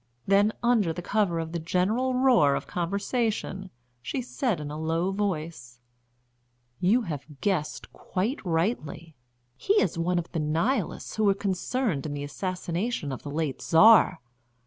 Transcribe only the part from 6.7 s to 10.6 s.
"You have guessed quite rightly. He is one of the